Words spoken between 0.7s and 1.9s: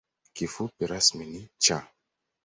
rasmi ni ‘Cha’.